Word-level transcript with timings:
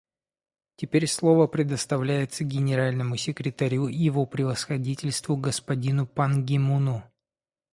Теперь 0.77 1.05
слово 1.05 1.45
предоставляется 1.45 2.43
Генеральному 2.43 3.17
секретарю, 3.17 3.85
Его 3.87 4.25
Превосходительству 4.25 5.37
господину 5.37 6.07
Пан 6.07 6.43
Ги 6.43 6.57
Муну. 6.57 7.03